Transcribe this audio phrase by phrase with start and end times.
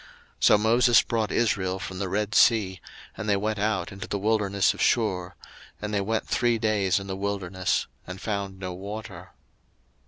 [0.01, 0.09] 02:015:022
[0.45, 2.81] So Moses brought Israel from the Red sea,
[3.15, 5.35] and they went out into the wilderness of Shur;
[5.79, 9.29] and they went three days in the wilderness, and found no water.